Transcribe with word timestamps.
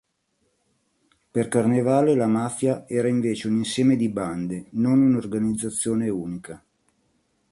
Per 1.29 1.47
Carnevale 1.47 2.15
la 2.15 2.25
mafia 2.25 2.87
era 2.87 3.07
invece 3.07 3.47
un 3.47 3.57
insieme 3.57 3.95
di 3.95 4.09
bande, 4.09 4.65
non 4.71 4.99
un'organizzazione 4.99 6.09
unica. 6.09 6.65